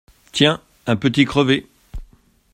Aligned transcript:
Tiens! 0.31 0.59
un 0.87 0.95
petit 0.95 1.25
crevé! 1.25 1.67